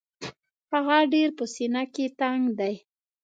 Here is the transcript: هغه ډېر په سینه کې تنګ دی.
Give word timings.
هغه 0.71 0.97
ډېر 1.13 1.29
په 1.37 1.45
سینه 1.53 1.83
کې 1.93 2.05
تنګ 2.19 2.41
دی. 2.59 2.75